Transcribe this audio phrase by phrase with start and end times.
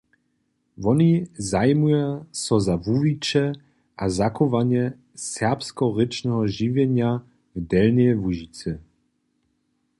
[0.83, 1.13] Woni
[1.49, 2.05] zajimuja
[2.43, 3.43] so za wuwiće
[4.03, 4.83] a zachowanje
[5.31, 7.09] serbskorěčneho žiwjenja
[7.55, 8.71] w Delnjej Łužicy.